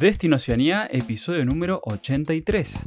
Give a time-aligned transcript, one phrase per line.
[0.00, 2.86] Destino Oceanía, episodio número 83.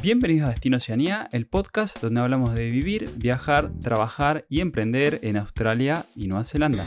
[0.00, 5.36] Bienvenidos a Destino Oceanía, el podcast donde hablamos de vivir, viajar, trabajar y emprender en
[5.36, 6.86] Australia y Nueva Zelanda.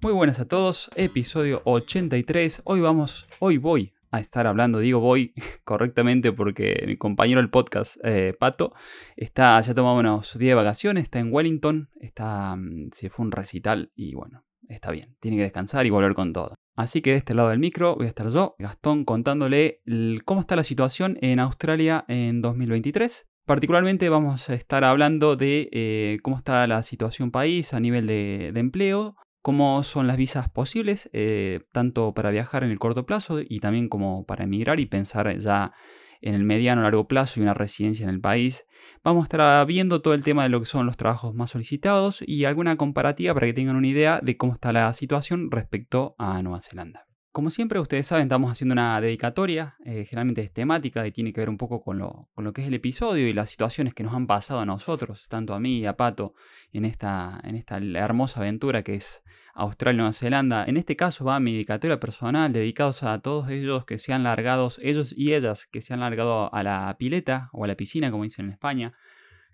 [0.00, 2.62] Muy buenas a todos, episodio 83.
[2.64, 7.98] Hoy vamos, hoy voy a estar hablando, digo voy correctamente porque mi compañero del podcast,
[8.02, 8.72] eh, Pato,
[9.14, 13.30] está, ya tomado unos días de vacaciones, está en Wellington, está, mm, se fue un
[13.30, 16.54] recital y bueno, está bien, tiene que descansar y volver con todo.
[16.74, 19.82] Así que de este lado del micro voy a estar yo, Gastón, contándole
[20.24, 23.26] cómo está la situación en Australia en 2023.
[23.44, 28.52] Particularmente vamos a estar hablando de eh, cómo está la situación país a nivel de
[28.54, 33.60] empleo, cómo son las visas posibles, eh, tanto para viajar en el corto plazo y
[33.60, 35.72] también como para emigrar y pensar ya
[36.22, 38.66] en el mediano largo plazo y una residencia en el país.
[39.04, 42.22] Vamos a estar viendo todo el tema de lo que son los trabajos más solicitados
[42.26, 46.40] y alguna comparativa para que tengan una idea de cómo está la situación respecto a
[46.42, 47.06] Nueva Zelanda.
[47.32, 51.40] Como siempre, ustedes saben, estamos haciendo una dedicatoria, eh, generalmente es temática y tiene que
[51.40, 54.02] ver un poco con lo, con lo, que es el episodio y las situaciones que
[54.02, 56.34] nos han pasado a nosotros, tanto a mí y a Pato,
[56.72, 59.21] en esta, en esta hermosa aventura que es
[59.54, 60.64] Australia y Nueva Zelanda.
[60.64, 64.70] En este caso va mi dedicatoria personal, dedicados a todos ellos que se han largado,
[64.80, 68.24] ellos y ellas que se han largado a la pileta o a la piscina, como
[68.24, 68.92] dicen en España,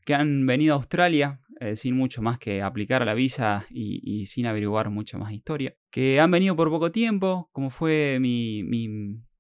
[0.04, 4.26] que han venido a Australia eh, sin mucho más que aplicar a la visa y,
[4.26, 8.62] sin averiguar mucha más historia, que han venido por poco tiempo, como fue mi,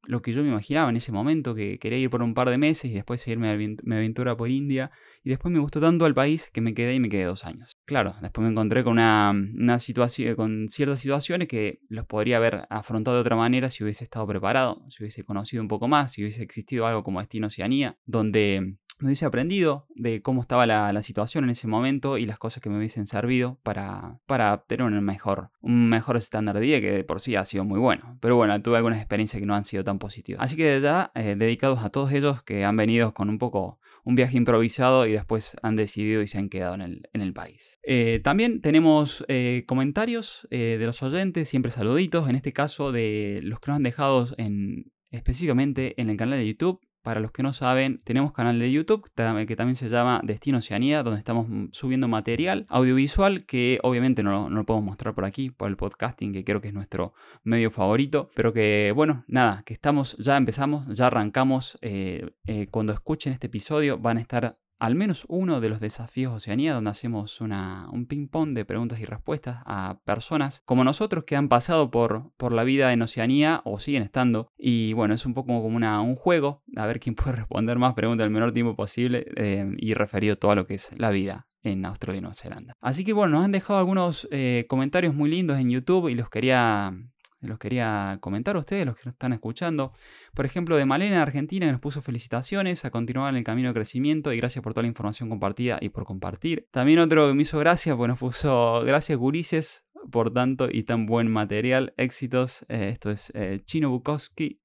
[0.08, 2.56] lo que yo me imaginaba en ese momento, que quería ir por un par de
[2.56, 4.90] meses y después seguirme mi aventura por India.
[5.22, 7.76] Y después me gustó tanto el país que me quedé y me quedé dos años.
[7.84, 12.66] Claro, después me encontré con una, una situación, con ciertas situaciones que los podría haber
[12.70, 16.22] afrontado de otra manera si hubiese estado preparado, si hubiese conocido un poco más, si
[16.22, 21.44] hubiese existido algo como Destino Oceanía, donde me hubiese aprendido de cómo estaba la, situación
[21.44, 25.50] en ese momento y las cosas que me hubiesen servido para, para tener un mejor,
[25.60, 28.18] un mejor estándar de vida que de por sí ha sido muy bueno.
[28.20, 30.42] Pero bueno, tuve algunas experiencias que no han sido tan positivas.
[30.42, 34.16] Así que ya, eh, dedicados a todos ellos que han venido con un poco un
[34.16, 37.78] viaje improvisado y después han decidido y se han quedado en el, en el país.
[37.84, 43.60] Eh, también tenemos eh, comentarios de los oyentes, siempre saluditos, en este caso de los
[43.60, 47.52] que nos han dejado en, específicamente en el canal de YouTube para los que no
[47.52, 49.10] saben, tenemos canal de YouTube
[49.46, 54.50] que también se llama Destino Oceanía, donde estamos mm, subiendo material audiovisual que obviamente no,
[54.50, 57.14] lo podemos mostrar por aquí, por el podcasting, que creo que es nuestro
[57.44, 58.30] medio favorito.
[58.34, 61.78] Pero que, bueno, nada, que estamos, ya empezamos, ya arrancamos.
[61.82, 66.32] Eh, eh, cuando escuchen este episodio van a estar al menos uno de los desafíos
[66.32, 71.36] Oceanía, donde hacemos una, un ping-pong de preguntas y respuestas a personas como nosotros que
[71.36, 74.52] han pasado por, por la vida en Oceanía o siguen estando.
[74.56, 77.94] Y bueno, es un poco como una, un juego, a ver quién puede responder más
[77.94, 81.48] preguntas el menor tiempo posible eh, y referido todo a lo que es la vida
[81.62, 82.74] en Australia y Nueva Zelanda.
[82.80, 86.30] Así que bueno, nos han dejado algunos eh, comentarios muy lindos en YouTube y los
[86.30, 86.94] quería
[87.40, 89.92] los quería comentar a ustedes, los que nos están escuchando.
[90.34, 93.74] Por ejemplo, de Malena Argentina, que nos puso felicitaciones a continuar en el camino de
[93.74, 96.68] crecimiento y gracias por toda la información compartida y por compartir.
[96.70, 101.06] También otro que me hizo gracia, pues nos puso gracias Gurises por tanto y tan
[101.06, 101.94] buen material.
[101.96, 102.64] Éxitos.
[102.68, 104.60] Eh, esto es eh, Chino Bukowski.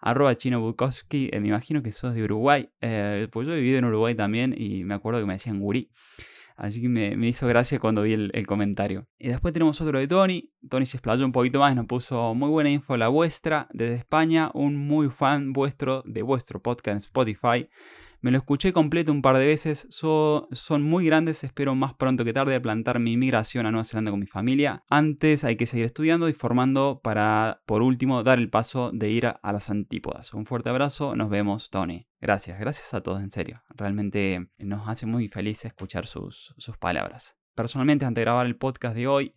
[0.00, 1.30] Arroba Chino Bukowski.
[1.32, 2.70] Eh, me imagino que sos de Uruguay.
[2.80, 5.90] pues yo he vivido en Uruguay también y me acuerdo que me decían Guri.
[6.56, 9.08] Así que me, hizo gracia cuando vi el, comentario.
[9.18, 10.52] Y después tenemos otro de Tony.
[10.68, 14.50] Tony se explayó un poquito más, nos puso muy buena info la vuestra desde España.
[14.54, 17.68] Un muy fan vuestro de vuestro podcast Spotify.
[18.24, 22.32] Me lo escuché completo un par de veces, son muy grandes, espero más pronto que
[22.32, 24.82] tarde plantar mi migración a Nueva Zelanda con mi familia.
[24.88, 29.26] Antes hay que seguir estudiando y formando para, por último, dar el paso de ir
[29.26, 30.32] a, las antípodas.
[30.32, 32.08] Un fuerte abrazo, nos vemos, Tony.
[32.18, 33.62] Gracias, gracias a todos, en serio.
[33.68, 37.36] Realmente nos hace muy felices escuchar sus, sus palabras.
[37.54, 39.34] Personalmente, antes de grabar el podcast de hoy,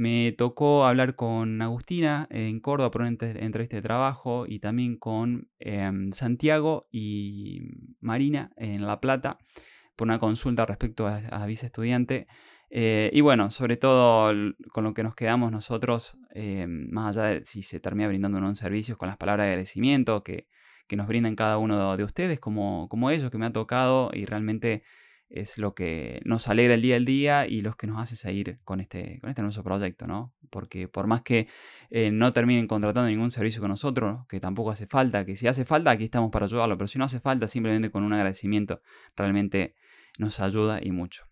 [0.00, 5.50] me tocó hablar con Agustina en Córdoba por una entrevista de trabajo y también con
[5.58, 7.60] em, Santiago y
[8.00, 9.36] Marina en La Plata
[9.96, 12.28] por una consulta respecto a, a vice estudiante.
[12.70, 14.32] Eh, y bueno, sobre todo
[14.72, 18.56] con lo que nos quedamos nosotros, em, más allá de si se termina brindando un
[18.56, 20.48] servicio, con las palabras de agradecimiento que,
[20.88, 24.24] que nos brindan cada uno de ustedes, como, como ellos que me ha tocado y
[24.24, 24.82] realmente
[25.30, 28.58] es lo que nos alegra el día al día y los que nos hace seguir
[28.64, 30.34] con este, con este nuestro proyecto, ¿no?
[30.50, 31.48] Porque por más que
[31.90, 35.64] eh, no terminen contratando ningún servicio con nosotros, que tampoco hace falta, que si hace
[35.64, 38.82] falta, aquí estamos para ayudarlo, pero si no hace falta, simplemente con un agradecimiento,
[39.16, 39.76] realmente
[40.18, 41.29] nos ayuda y mucho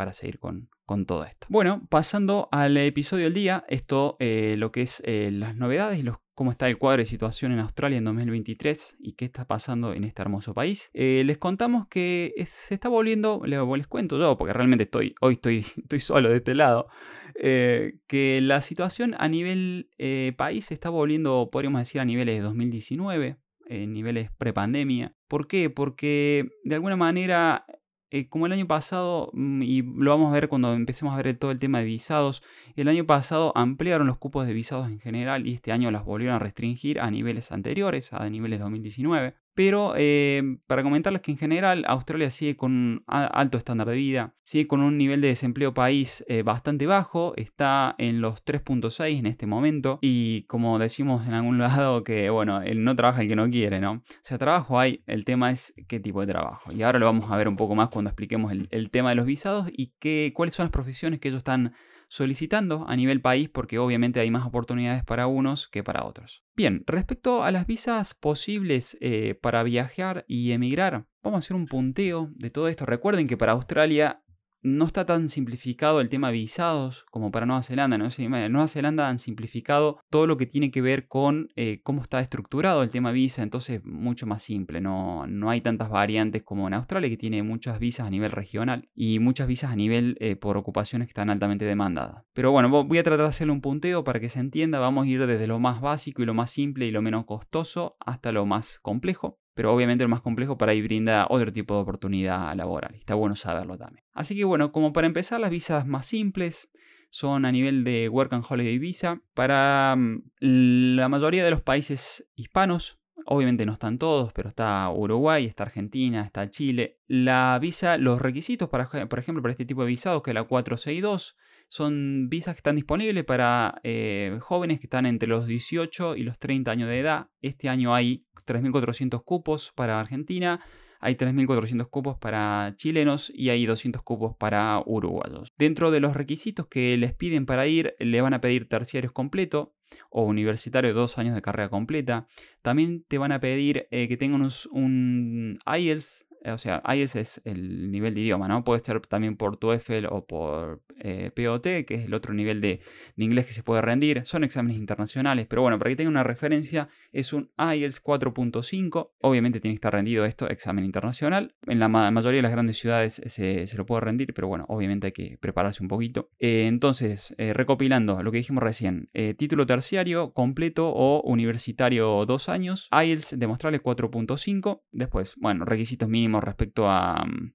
[0.00, 1.46] para seguir con, con todo esto.
[1.50, 6.02] Bueno, pasando al episodio del día, esto eh, lo que es eh, las novedades
[6.32, 10.04] cómo está el cuadro de situación en Australia en 2023 y qué está pasando en
[10.04, 10.88] este hermoso país.
[10.94, 15.34] Eh, les contamos que se está volviendo, les, les cuento yo, porque realmente estoy, hoy
[15.34, 16.88] estoy, estoy solo de este lado,
[17.34, 19.90] que la situación a nivel
[20.38, 23.36] país se está volviendo, podríamos decir, a niveles de 2019,
[23.66, 25.14] en niveles prepandemia.
[25.28, 25.68] ¿Por qué?
[25.68, 27.66] Porque de alguna manera
[28.10, 31.36] eh, como el año pasado, mm, y lo vamos a ver cuando empecemos a ver
[31.36, 32.42] todo el tema de visados,
[32.76, 36.36] el año pasado ampliaron los cupos de visados en general y este año las volvieron
[36.36, 39.34] a restringir a niveles anteriores, a niveles 2019.
[39.54, 44.34] Pero eh, para comentarles que en general Australia sigue con un alto estándar de vida,
[44.42, 49.26] sigue con un nivel de desempleo país eh, bastante bajo, está en los 3.6 en
[49.26, 53.36] este momento y como decimos en algún lado que bueno, el no trabaja el que
[53.36, 53.92] no quiere, ¿no?
[53.92, 56.72] O sea, trabajo hay, el tema es qué tipo de trabajo.
[56.72, 59.16] Y ahora lo vamos a ver un poco más cuando expliquemos el, el tema de
[59.16, 61.72] los visados y qué, cuáles son las profesiones que ellos están
[62.10, 66.44] solicitando a nivel país porque obviamente hay más oportunidades para unos que para otros.
[66.56, 71.66] Bien, respecto a las visas posibles eh, para viajar y emigrar, vamos a hacer un
[71.66, 72.84] punteo de todo esto.
[72.84, 74.22] Recuerden que para Australia
[74.62, 77.96] no está tan simplificado el tema visados como para Nueva Zelanda.
[77.96, 82.20] En Nueva Zelanda han simplificado todo lo que tiene que ver con eh, cómo está
[82.20, 84.80] estructurado el tema visa, entonces mucho más simple.
[84.80, 88.88] No, no hay tantas variantes como en Australia, que tiene muchas visas a nivel regional
[88.94, 92.24] y muchas visas a nivel eh, por ocupaciones que están altamente demandadas.
[92.32, 94.78] Pero bueno, voy a tratar de hacerle un punteo para que se entienda.
[94.78, 97.96] Vamos a ir desde lo más básico y lo más simple y lo menos costoso
[98.00, 101.80] hasta lo más complejo pero obviamente lo más complejo para ahí brinda otro tipo de
[101.80, 102.94] oportunidad laboral.
[102.94, 104.04] Está bueno saberlo también.
[104.12, 106.70] Así que bueno, como para empezar, las visas más simples
[107.10, 109.20] son a nivel de Work and Holiday Visa.
[109.34, 115.44] Para mm, la mayoría de los países hispanos, Obviamente no están todos, pero está Uruguay,
[115.46, 116.98] está Argentina, está Chile.
[117.06, 120.44] La visa, los requisitos, para, por ejemplo, para este tipo de visados, que es la
[120.44, 121.36] 462,
[121.70, 126.36] son visas que están disponibles para eh, jóvenes que están entre los 18 y los
[126.40, 127.28] 30 años de edad.
[127.42, 130.60] Este año hay 3.400 cupos para Argentina,
[130.98, 135.52] hay 3.400 cupos para chilenos y hay 200 cupos para uruguayos.
[135.56, 139.72] Dentro de los requisitos que les piden para ir, le van a pedir terciarios completo
[140.10, 142.26] o universitario dos años de carrera completa.
[142.62, 147.90] También te van a pedir eh, que tengan un IELTS o sea, IELTS es el
[147.90, 148.64] nivel de idioma, ¿no?
[148.64, 152.80] Puede ser también por TOEFL o por eh, POT, que es el otro nivel de,
[153.16, 154.22] inglés que se puede rendir.
[154.24, 159.10] Son exámenes internacionales, pero bueno, para que tengan una referencia, es un IELTS 4.5.
[159.20, 161.54] Obviamente tiene que estar rendido esto, examen internacional.
[161.66, 165.12] En la mayoría de las grandes ciudades se, lo puede rendir, pero bueno, obviamente hay
[165.12, 166.30] que prepararse un poquito.
[166.38, 172.88] Eh, entonces, eh, recopilando lo que dijimos recién, título terciario completo o universitario dos años,
[172.92, 174.82] IELTS demostrable 4.5.
[174.92, 177.52] Después, bueno, requisitos mínimos respecto a mm,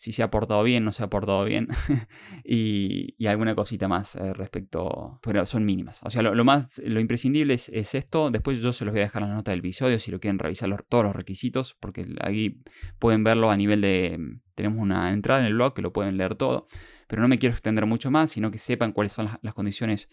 [0.00, 1.68] si se ha portado bien, no se ha portado bien
[2.42, 6.00] y, alguna cosita más eh, respecto, pero son mínimas.
[6.02, 8.30] O sea, lo, más, lo imprescindible es, esto.
[8.30, 10.38] Después yo se los voy a dejar en la nota del episodio si lo quieren
[10.38, 12.62] revisar todos los requisitos, porque ahí
[12.98, 16.16] pueden verlo a nivel de, mm, tenemos una entrada en el blog que lo pueden
[16.16, 16.66] leer todo,
[17.06, 20.08] pero no me quiero extender mucho más, sino que sepan cuáles son las, condiciones.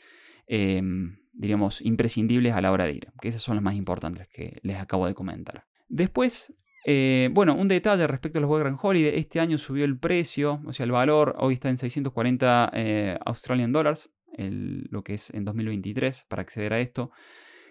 [0.47, 4.59] Em, diríamos, imprescindibles a la hora de ir, que esas son las más importantes que
[4.63, 5.65] les acabo de comentar.
[5.87, 6.53] Después,
[6.89, 9.19] eh, bueno, un detalle respecto a los Work Holiday.
[9.19, 11.35] Este año subió el precio, o sea, el valor.
[11.37, 16.79] Hoy está en 640 eh, Australian Dollars, lo que es en 2023, para acceder a
[16.79, 17.11] esto.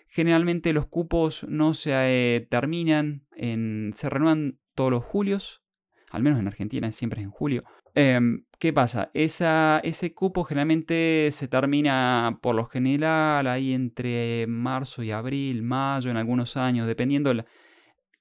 [0.09, 5.63] Generalmente los cupos no se eh, terminan, se renuevan todos los julios,
[6.11, 7.65] al menos en Argentina siempre es en julio.
[7.95, 9.11] Em, ¿Qué pasa?
[9.15, 16.19] ese cupo generalmente se termina por lo general ahí entre marzo y abril, mayo en
[16.19, 17.33] algunos años, dependiendo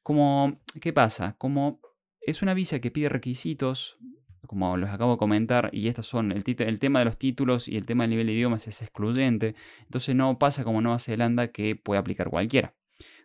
[0.06, 1.34] como, ¿qué pasa?
[1.40, 1.82] Como
[2.22, 3.98] es una visa que pide requisitos,
[4.46, 7.88] como los acabo de comentar, y estos son el, tema de los títulos y el
[7.88, 12.00] tema del nivel de idiomas es excluyente, entonces no pasa como Nueva Zelanda que puede
[12.00, 12.76] aplicar cualquiera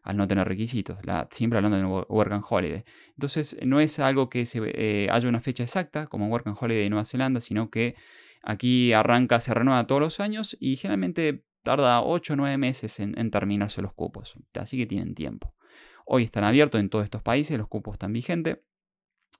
[0.02, 0.96] al no tener requisitos,
[1.30, 2.84] siempre hablando de Work and Holiday.
[3.10, 6.84] Entonces no es algo que se, eh, haya una fecha exacta como Work and Holiday
[6.84, 7.94] de Nueva Zelanda, sino que
[8.42, 13.30] aquí arranca, se renueva todos los años y generalmente tarda 8 o 9 meses en
[13.30, 15.54] terminarse los cupos, así que tienen tiempo.
[16.12, 18.58] Hoy están abiertos en todos estos países, los cupos están vigentes,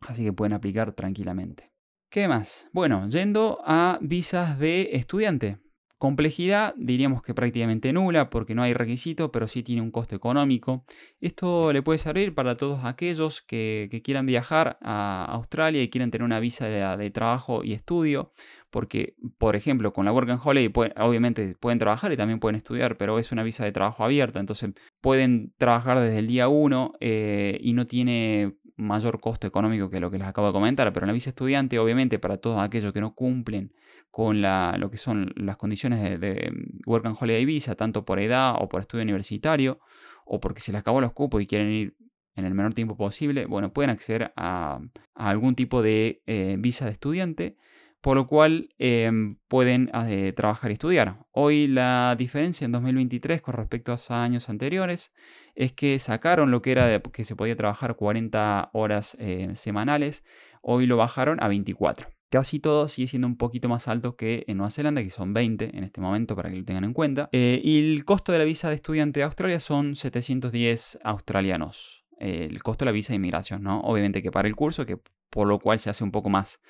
[0.02, 1.72] así que pueden aplicar tranquilamente.
[2.08, 2.68] ¿Qué más?
[2.72, 5.58] Bueno, yendo a visas de estudiante.
[6.00, 10.83] Complejidad diríamos que prácticamente nula porque no hay requisito, pero sí tiene un costo económico.
[11.21, 16.25] Esto le puede servir para todos aquellos que, quieran viajar a Australia y quieran tener
[16.25, 18.33] una visa de trabajo y estudio
[18.71, 22.97] porque, por ejemplo, con la Work and Holiday obviamente pueden trabajar y también pueden estudiar,
[22.97, 27.59] pero es una visa de trabajo abierta, entonces pueden trabajar desde el día 1 eh,
[27.61, 31.08] y no tiene mayor costo económico que lo que les acabo de comentar, pero en
[31.08, 33.72] la visa estudiante, obviamente, para todos aquellos que no cumplen
[34.10, 36.52] con lo que son las condiciones de, de,
[36.87, 39.78] Work and Holiday Visa, tanto por edad o por estudio universitario,
[40.25, 41.96] o porque se les acabó los cupos y quieren ir
[42.34, 44.80] en el menor tiempo posible, bueno, pueden acceder a,
[45.14, 47.56] algún tipo de eh, visa de estudiante
[48.00, 51.18] por lo cual em, pueden eh, trabajar y estudiar.
[51.32, 55.12] Hoy la diferencia en 2023 con respecto a años anteriores
[55.61, 60.25] es que sacaron lo que era de, que se podía trabajar 40 horas eh, semanales,
[60.62, 62.09] hoy lo bajaron a 24.
[62.31, 65.76] Casi todo sigue siendo un poquito más alto que en Nueva Zelanda, que son 20
[65.76, 67.29] en este momento para que lo tengan en cuenta.
[67.33, 72.07] Eh, y el costo de la visa de estudiante de Australia son 710 australianos.
[72.19, 73.81] el costo de la visa de inmigración, ¿no?
[73.81, 74.99] Obviamente que para el curso, que
[75.29, 76.61] por lo cual se hace un poco más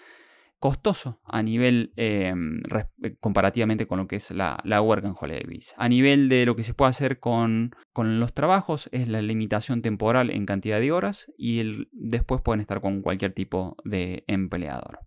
[0.60, 2.60] costoso a nivel em,
[3.02, 5.74] eh, comparativamente con lo que es la, la Work and Holiday Visa.
[5.78, 9.80] A nivel de lo que se puede hacer con, con los trabajos es la limitación
[9.82, 15.00] temporal en cantidad de horas y después pueden estar con cualquier tipo de empleador.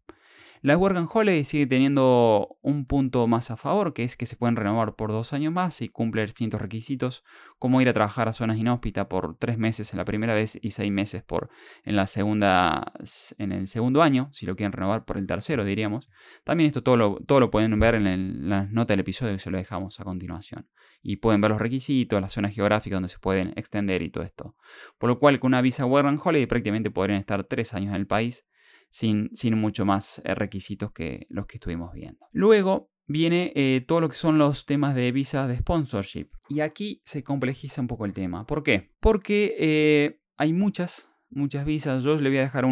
[0.64, 4.56] La Work Holiday sigue teniendo un punto más a favor, que es que se pueden
[4.56, 7.26] renovar por dos años más y cumplen distintos requisitos,
[7.60, 10.72] como ir a trabajar a zonas inhóspitas por tres meses en la primera vez y
[10.72, 11.50] seis meses por
[11.84, 12.94] en la segunda,
[13.40, 16.10] en el segundo año, si lo quieren renovar por el tercero, diríamos.
[16.46, 19.52] También esto todo lo, todo lo pueden ver en la nota del episodio que se
[19.52, 20.70] lo dejamos a continuación.
[21.02, 24.56] Y pueden ver los requisitos, las zonas geográficas donde se pueden extender y todo esto.
[24.98, 28.08] Por lo cual, con una visa Work Holiday prácticamente podrían estar tres años en el
[28.08, 28.46] país
[28.94, 32.28] sin, mucho más eh, requisitos que los que estuvimos viendo.
[32.32, 36.30] Luego viene eh, todo lo que son los temas de visas de sponsorship.
[36.48, 38.46] Y aquí se complejiza un poco el tema.
[38.46, 38.92] ¿Por qué?
[39.00, 42.04] Porque eh, hay muchas, muchas visas.
[42.04, 42.66] Yo les voy a dejar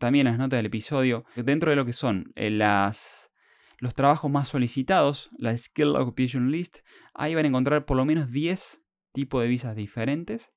[0.00, 1.26] también las notas del episodio.
[1.36, 3.30] Dentro de lo que son las,
[3.78, 6.78] los trabajos más solicitados, la Skill Occupation List,
[7.12, 8.82] ahí van a encontrar por lo menos 10
[9.12, 10.50] tipos de visas diferentes.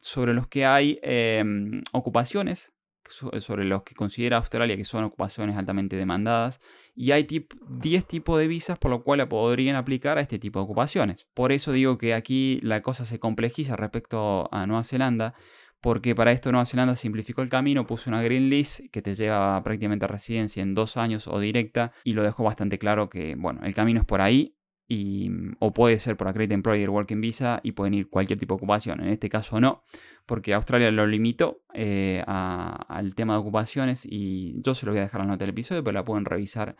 [0.00, 2.72] sobre los que hay em, ocupaciones
[3.10, 6.60] sobre los que considera Australia que son ocupaciones altamente demandadas
[6.94, 10.64] y hay 10 tipos de visas por lo cual podrían aplicar a este tipo de
[10.64, 11.26] ocupaciones.
[11.34, 15.34] Por eso digo que aquí la cosa se complejiza respecto a Nueva Zelanda
[15.80, 19.62] porque para esto Nueva Zelanda simplificó el camino, puso una green list que te lleva
[19.62, 23.60] prácticamente a residencia en dos años o directa y lo dejó bastante claro que bueno,
[23.64, 24.56] el camino es por ahí
[24.92, 25.30] y,
[25.60, 29.00] o puede ser por Accredited Employer Working Visa y pueden ir cualquier tipo de ocupación.
[29.00, 29.84] En este caso no,
[30.26, 35.02] porque Australia lo limitó eh, al tema de ocupaciones y yo se lo voy a
[35.02, 36.76] dejar en la nota del episodio, pero la pueden revisar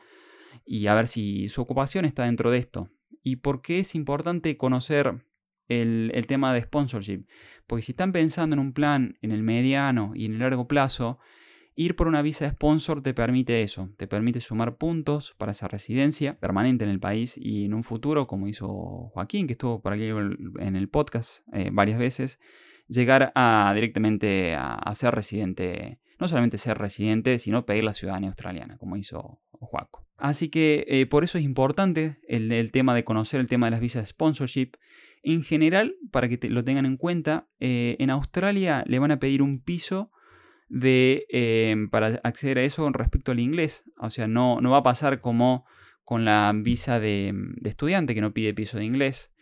[0.67, 2.91] y a ver si su ocupación está dentro de esto.
[3.23, 5.25] ¿Y por qué es importante conocer
[5.69, 7.27] el, el tema de sponsorship?
[7.69, 11.21] Porque si están pensando en un plan en el mediano y en el largo plazo,
[11.81, 16.39] Ir por una visa sponsor te permite eso, te permite sumar puntos para esa residencia
[16.39, 18.69] permanente en el país y en un futuro, como hizo
[19.15, 22.39] Joaquín, que estuvo por aquí en el podcast eh, varias veces,
[22.87, 28.77] llegar a directamente a, ser residente, no solamente ser residente, sino pedir la ciudadanía australiana,
[28.77, 30.07] como hizo Joaco.
[30.19, 33.81] Así que eh, por eso es importante el, tema de conocer el tema de las
[33.81, 34.73] visas sponsorship.
[35.23, 39.41] En general, para que lo tengan en cuenta, eh, en Australia le van a pedir
[39.41, 40.11] un piso
[40.71, 43.85] de, em, para acceder a eso respecto al inglés.
[43.99, 45.67] O sea, no, no va a pasar como
[46.05, 47.35] con la visa de,
[47.65, 49.33] estudiante que no pide piso de inglés.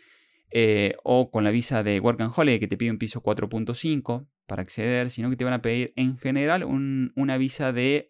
[0.51, 4.27] Eh, o con la visa de Work and Holiday que te pide un piso 4.5
[4.47, 8.09] para acceder, sino que te van a pedir en general una visa de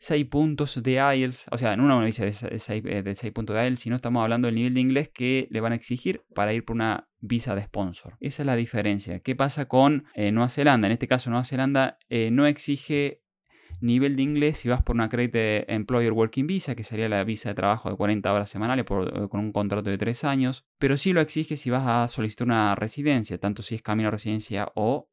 [0.00, 3.80] 6 puntos de IELTS, o sea, no una visa de 6, eh, puntos de IELTS,
[3.80, 6.74] sino estamos hablando del nivel de inglés que le van a exigir para ir por
[6.74, 8.16] una visa de sponsor.
[8.18, 9.20] Esa es la diferencia.
[9.20, 10.86] ¿Qué pasa con eh, Nueva Zelanda?
[10.86, 13.22] En este caso, Nueva Zelanda eh, no exige
[13.82, 17.50] nivel de inglés si vas por una Credit Employer Working Visa, que sería la visa
[17.50, 21.20] de trabajo de 40 horas semanales con un contrato de 3 años, pero sí lo
[21.20, 25.08] exige si vas a solicitar una residencia, tanto si es camino a residencia o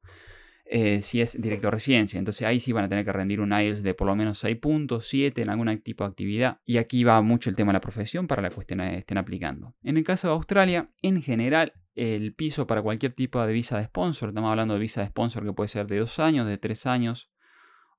[0.70, 2.20] eh, si es director residencia.
[2.20, 4.58] Entonces ahí sí van a tener que rendir un IELTS de por lo menos 6
[4.58, 6.60] puntos, 7 en algún tipo de actividad.
[6.66, 9.76] Y aquí va mucho el tema de la profesión para la que estén, aplicando.
[9.84, 13.86] En el caso de Australia, en general, el piso para cualquier tipo de visa de
[13.86, 16.86] sponsor, estamos hablando de visa de sponsor que puede ser de 2 años, de 3
[16.86, 17.32] años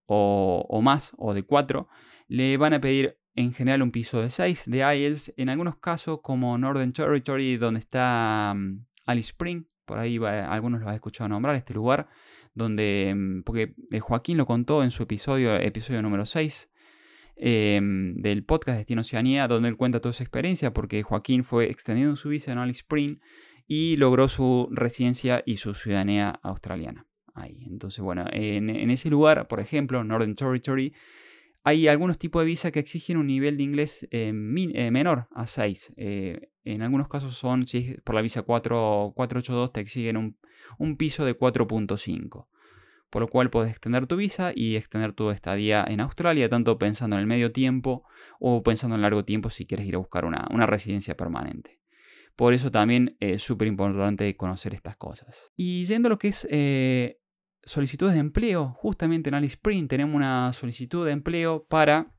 [0.07, 1.89] o, más, o de 4,
[2.29, 5.33] le van a pedir en general un piso de 6 de IELTS.
[5.37, 10.89] En algunos casos, como Northern Territory, donde está mm, Alice Spring, por ahí algunos lo
[10.89, 12.09] han escuchado nombrar, este lugar,
[12.59, 16.71] donde, mm, porque eh, Joaquín lo contó en su episodio, episodio número 6
[17.37, 22.17] em, del podcast Destino Oceanía, donde él cuenta toda su experiencia, porque Joaquín fue extendiendo
[22.17, 23.19] su visa en Alice Spring
[23.67, 27.07] y logró su residencia y su ciudadanía australiana.
[27.35, 27.65] Ahí.
[27.71, 30.93] Entonces, bueno, en, ese lugar, por ejemplo, Northern Territory,
[31.65, 35.47] hay algunos tipos de visa que exigen un nivel de inglés eh, eh, menor a
[35.47, 35.95] 6.
[35.97, 40.39] en algunos casos son, si por la visa 4, 482, te exigen un,
[40.79, 42.47] un piso de 4.5.
[43.11, 47.17] Por lo cual puedes extender tu visa y extender tu estadía en Australia, tanto pensando
[47.17, 48.05] en el medio tiempo
[48.39, 51.81] o pensando en largo tiempo si quieres ir a buscar una, residencia permanente.
[52.37, 55.51] Por eso también es súper importante conocer estas cosas.
[55.57, 57.19] Y yendo a lo que es eh,
[57.69, 62.15] solicitudes de empleo, justamente en Alice Spring tenemos una solicitud de empleo para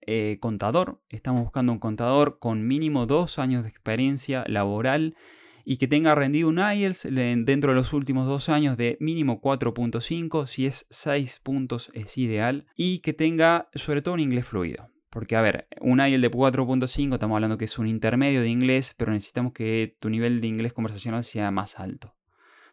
[0.00, 1.02] eh, contador.
[1.08, 5.16] Estamos buscando un contador con mínimo dos años de experiencia laboral
[5.64, 10.46] y que tenga rendido un IELTS dentro de los últimos dos años de mínimo 4.5,
[10.46, 14.88] si es 6 puntos es ideal, y que tenga sobre todo un inglés fluido.
[15.10, 18.94] Porque, a ver, un IELTS de 4.5 estamos hablando que es un intermedio de inglés,
[18.96, 22.17] pero necesitamos que tu nivel de inglés conversacional sea más alto.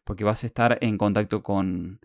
[0.05, 1.99] Porque vas a estar en contacto con,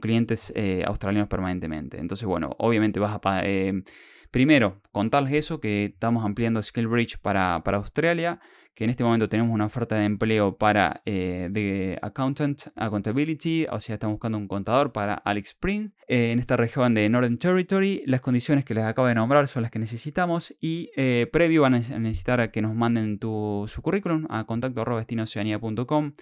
[0.00, 1.98] clientes eh, australianos permanentemente.
[1.98, 3.40] Entonces, bueno, obviamente vas a...
[3.44, 3.82] Eh,
[4.30, 8.40] primero, contarles eso, que estamos ampliando SkillBridge para, para Australia
[8.74, 13.80] que en este momento tenemos una oferta de empleo para eh, de Accountant Accountability, o
[13.80, 18.02] sea, estamos buscando un contador para Alex Spring eh, en esta región de Northern Territory.
[18.06, 21.74] Las condiciones que les acabo de nombrar son las que necesitamos y eh, previo van
[21.74, 26.12] a necesitar que nos manden tu, su currículum a contacto.destinoceanía.com.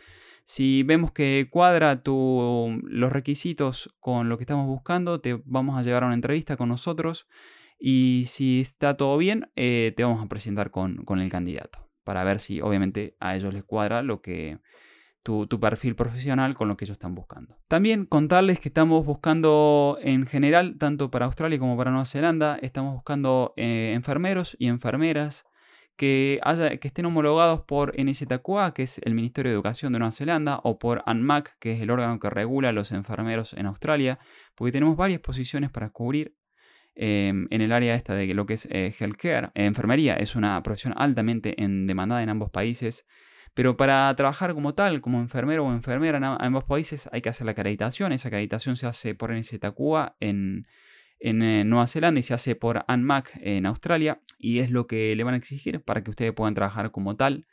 [0.51, 5.83] Si vemos que cuadra tu, los requisitos con lo que estamos buscando, te vamos a
[5.83, 7.29] llevar a una entrevista con nosotros
[7.79, 12.41] y si está todo bien, te vamos a presentar con, con el candidato para ver
[12.41, 14.59] si obviamente a ellos les cuadra lo que
[15.23, 17.57] tu, perfil profesional con lo que ellos están buscando.
[17.69, 22.95] También contarles que estamos buscando en general, tanto para Australia como para Nueva Zelanda, estamos
[22.95, 25.45] buscando eh, enfermeros y enfermeras
[26.01, 26.41] que,
[26.83, 31.03] estén homologados por NZQA, que es el Ministerio de Educación de Nueva Zelanda, o por
[31.05, 34.19] ANMAC, que es el órgano que regula a los enfermeros en Australia,
[34.55, 36.35] porque tenemos varias posiciones para cubrir
[37.03, 39.51] Em, en el área esta de lo que es eh, healthcare.
[39.55, 43.07] enfermería es una profesión altamente en demandada en ambos países,
[43.55, 47.47] pero para trabajar como tal, como enfermero o enfermera en ambos países, hay que hacer
[47.47, 48.13] la acreditación.
[48.13, 50.67] Esa acreditación se hace por NZQA en,
[51.21, 55.15] en eh, Nueva Zelanda y se hace por ANMAC en Australia, y es lo que
[55.15, 57.47] le van a exigir para que ustedes puedan trabajar como tal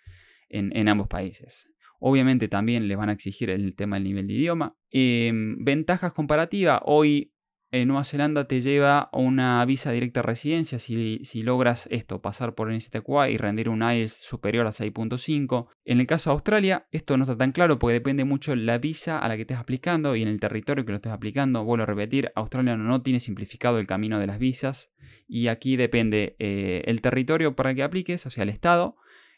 [0.49, 1.69] en, ambos países.
[1.99, 4.77] Obviamente también le van a exigir el tema del nivel de idioma.
[4.91, 6.79] Em, ventajas comparativas.
[6.85, 7.33] Hoy
[7.71, 12.55] en Nueva Zelanda te lleva a una visa directa a residencia si, logras esto, pasar
[12.55, 15.67] por el NCTQA y rendir un IELTS superior a 6.5.
[15.83, 19.19] En el caso de Australia, esto no está tan claro porque depende mucho la visa
[19.19, 21.63] a la que estés aplicando y en el territorio que lo estés aplicando.
[21.65, 24.93] Vuelvo a repetir, Australia no tiene simplificado el camino de las visas
[25.27, 28.95] y aquí depende eh, el territorio para que apliques, o sea, el estado,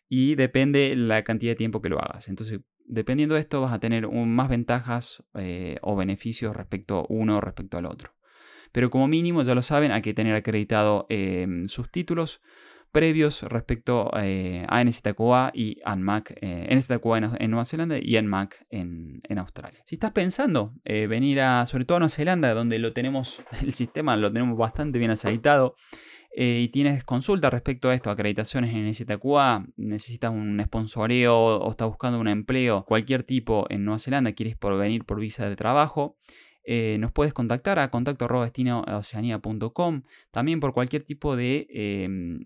[0.07, 2.27] y depende la cantidad de tiempo que lo hagas.
[2.27, 7.77] Entonces, dependiendo de esto, vas a tener más ventajas eh, o beneficios respecto uno respecto
[7.77, 8.18] al otro.
[8.71, 12.41] Pero como mínimo, ya lo saben, hay que tener acreditado em, sus títulos
[12.91, 19.21] previos respecto eh, a NZQA y ANMAC, eh, NZQA en, Nueva Zelanda y ANMAC en,
[19.27, 19.81] en Australia.
[19.85, 23.73] Si estás pensando eh, venir a, sobre todo a Nueva Zelanda, donde lo tenemos, el
[23.73, 25.75] sistema lo tenemos bastante bien aceitado,
[26.41, 32.19] y tienes consulta respecto a esto, acreditaciones en NZQA, necesitas un sponsoreo o estás buscando
[32.19, 36.17] un empleo, cualquier tipo en Nueva Zelanda, quieres por venir por visa de trabajo,
[36.63, 40.03] eh, nos puedes contactar a contacto.destinooceanía.com.
[40.31, 42.39] También por cualquier tipo de em,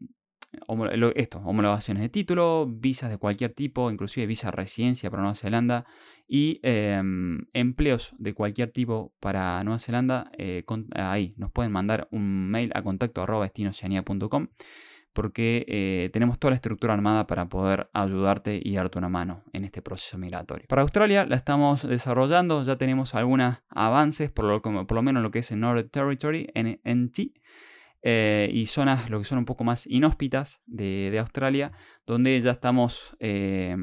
[1.16, 5.86] esto, homologaciones de título, visas de cualquier tipo, inclusive visa de residencia para Nueva Zelanda
[6.28, 10.32] y em, empleos de cualquier tipo para Nueva Zelanda.
[10.38, 10.64] Eh,
[10.96, 14.48] ahí nos pueden mandar un mail a contacto.destinoceanía.com
[15.14, 19.64] porque eh, tenemos toda la estructura armada para poder ayudarte y darte una mano en
[19.64, 20.68] este proceso migratorio.
[20.68, 25.32] Para Australia la estamos desarrollando, ya tenemos algunos avances, por lo, por lo menos lo
[25.32, 27.32] que es el Northern Territory, NT,
[28.02, 31.72] eh, y zonas lo que son un poco más inhóspitas de, Australia,
[32.06, 33.76] donde ya estamos, eh,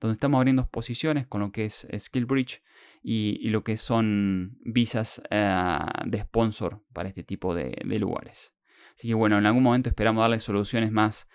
[0.00, 2.62] donde estamos abriendo posiciones con lo que es SkillBridge
[3.02, 8.55] y, y lo que son visas de sponsor para este tipo de lugares.
[8.96, 11.28] Así que bueno, en algún momento esperamos darle soluciones más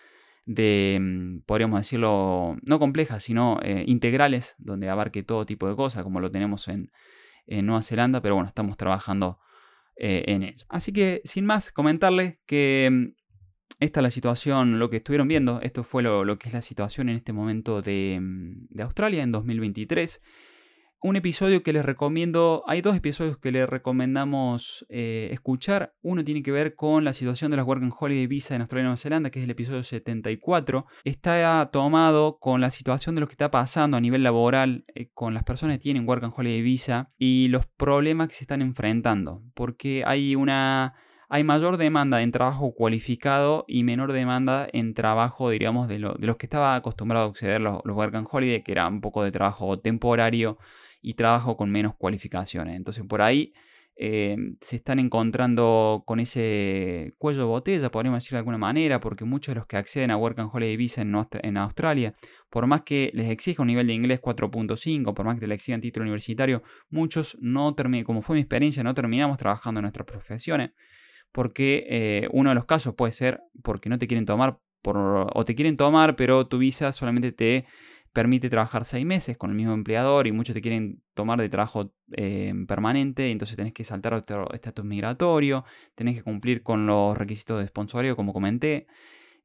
[0.45, 6.03] de, mm, podríamos decirlo, no complejas, sino eh, integrales, donde abarque todo tipo de cosas,
[6.03, 6.91] como lo tenemos en,
[7.47, 9.37] Nueva Zelanda, pero bueno, estamos trabajando
[9.97, 10.65] eh, en ello.
[10.69, 13.07] Así que, sin más, comentarles que mm,
[13.79, 17.09] esta es la situación, lo que estuvieron viendo, esto fue lo, que es la situación
[17.09, 20.21] en este momento de, mm, de Australia en 2023
[21.03, 25.95] un episodio que les recomiendo, hay dos episodios que les recomendamos eh, escuchar.
[26.03, 28.85] Uno tiene que ver con la situación de las Working Holiday Visa en Australia y
[28.85, 30.85] Nueva Zelanda, que es el episodio 74.
[31.03, 35.33] Está tomado con la situación de lo que está pasando a nivel laboral eh, con
[35.33, 39.41] las personas que tienen Working Holiday Visa y los problemas que se están enfrentando.
[39.55, 40.93] Porque hay una
[41.33, 46.45] hay mayor demanda en trabajo cualificado y menor demanda en trabajo, diríamos, de, los que
[46.45, 50.57] estaba acostumbrado a acceder los, los Work Holiday, que era un poco de trabajo temporario
[51.01, 52.75] y trabajo con menos cualificaciones.
[52.75, 53.53] Entonces por ahí
[53.95, 59.25] eh, se están encontrando con ese cuello de botella, podríamos decir de alguna manera, porque
[59.25, 62.15] muchos de los que acceden a Work and Holiday Visa en, Australia,
[62.49, 65.81] por más que les exija un nivel de inglés 4.5, por más que les exijan
[65.81, 70.71] título universitario, muchos no terminan, como fue mi experiencia, no terminamos trabajando en nuestras profesiones
[71.31, 75.53] porque eh, uno de los casos puede ser porque no te quieren tomar o te
[75.53, 77.65] quieren tomar, pero tu visa solamente te
[78.13, 81.93] permite trabajar seis meses con el mismo empleador y muchos te quieren tomar de trabajo
[82.11, 87.59] eh, permanente, entonces tenés que saltar otro estatus migratorio, tenés que cumplir con los requisitos
[87.59, 88.87] de sponsorio, como comenté.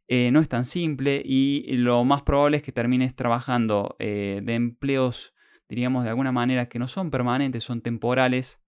[0.09, 5.35] Eh, no es tan simple y lo más probable es que termines trabajando de empleos,
[5.69, 8.61] diríamos de alguna manera, que no son permanentes, son temporales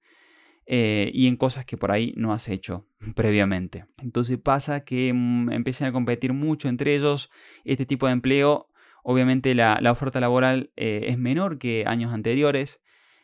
[0.70, 3.86] eh, y en cosas que por ahí no has hecho previamente.
[3.96, 7.30] Entonces pasa que mm, empiezan a competir mucho entre ellos.
[7.64, 8.68] Este tipo de empleo,
[9.02, 12.80] obviamente la, oferta laboral eh, es menor que años anteriores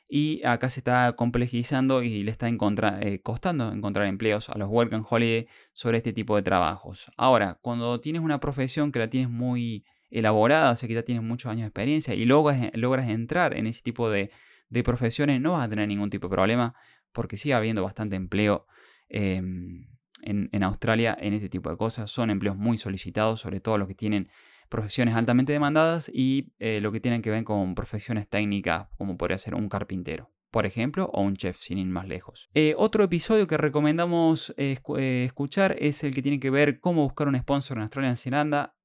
[0.09, 4.93] y acá se está complejizando y le está eh, costando encontrar empleos a los work
[4.93, 7.11] and holiday sobre este tipo de trabajos.
[7.17, 11.25] Ahora, cuando tienes una profesión que la tienes muy elaborada, o sea que ya tienes
[11.25, 14.31] muchos años de experiencia y logras, logras entrar en ese tipo de,
[14.69, 16.75] de profesiones, no vas a tener ningún tipo de problema
[17.15, 18.67] porque sigue habiendo bastante empleo
[19.09, 19.87] em,
[20.23, 22.11] en, Australia en este tipo de cosas.
[22.11, 24.29] Son empleos muy solicitados, sobre todo los que tienen
[24.68, 29.38] profesiones altamente demandadas y eh, lo que tienen que ver con profesiones técnicas, como podría
[29.38, 32.50] ser un carpintero, por ejemplo, o un chef, sin ir más lejos.
[32.55, 34.79] Eh, otro episodio que recomendamos eh,
[35.24, 38.77] escuchar es el que tiene que ver cómo buscar un sponsor en Australia y Zelanda.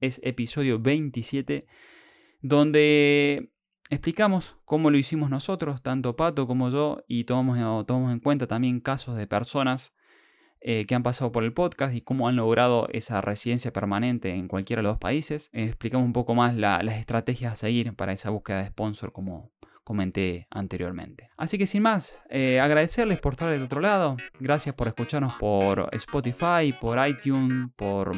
[0.00, 1.66] Es episodio 27,
[2.40, 3.52] donde
[3.88, 8.80] explicamos cómo lo hicimos nosotros, tanto Pato como yo, y tomamos, tomamos en cuenta también
[8.80, 9.94] casos de personas
[10.64, 14.46] eh, que han pasado por el podcast y cómo han logrado esa residencia permanente en
[14.46, 15.50] cualquiera de los países.
[15.52, 19.50] Eh, explicamos un poco más las estrategias a seguir para esa búsqueda de sponsor, como
[19.84, 21.30] comenté anteriormente.
[21.36, 24.16] Así que sin más, agradecerles por estar del otro lado.
[24.40, 28.12] Gracias por escucharnos por Spotify, por iTunes, por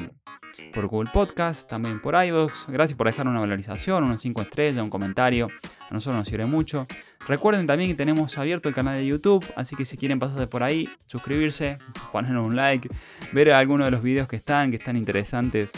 [0.73, 2.67] por Google Podcast, también por iVoox.
[2.69, 5.47] Gracias por dejar una valorización, unos 5 estrellas, un comentario.
[5.89, 6.87] A nosotros nos sirve mucho.
[7.27, 10.63] Recuerden también que tenemos abierto el canal de YouTube, así que si quieren pasarse por
[10.63, 11.79] ahí, suscribirse,
[12.13, 12.89] ponernos un like,
[13.33, 15.73] ver algunos de los videos que están, que están interesantes.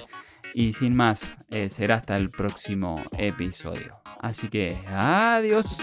[0.54, 4.00] Y sin más, eh, será hasta el próximo episodio.
[4.20, 5.78] Así que adiós.